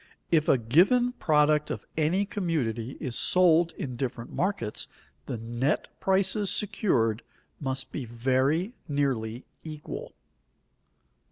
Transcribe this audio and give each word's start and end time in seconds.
If 0.31 0.49
a 0.49 0.57
given 0.57 1.11
product 1.11 1.69
of 1.69 1.85
any 1.95 2.25
community 2.25 2.97
is 2.99 3.15
sold 3.15 3.71
in 3.73 3.97
different 3.97 4.31
markets, 4.33 4.87
the 5.27 5.37
net 5.37 5.89
prices 5.99 6.49
secured 6.49 7.21
must 7.59 7.91
be 7.91 8.05
very 8.05 8.73
nearly 8.87 9.45
equal. 9.63 10.15